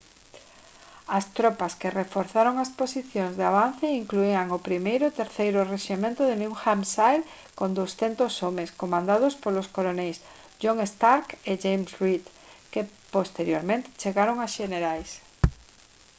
[1.17, 6.35] as tropas que reforzaron as posicións de avance incluían o 1.º e 3.º rexemento de
[6.41, 7.25] new hampshire
[7.59, 10.17] con 200 homes comandados polos coroneis
[10.61, 12.23] john stark e james reed
[12.71, 12.81] que
[13.15, 15.09] posteriormente chegaron a xenerais